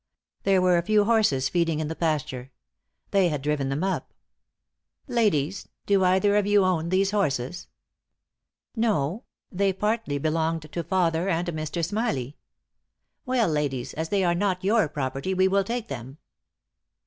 [0.41, 2.51] There were a few horses feeding in the pasture.
[3.11, 4.15] They had them driven up.
[5.07, 7.67] 'Ladies, do either of you own these horses?'
[8.75, 11.85] 'No; they partly belonged to father and Mr.
[11.85, 12.35] Smilie!'
[13.27, 16.17] 'Well, ladies, as they are not your property, we will take them!'"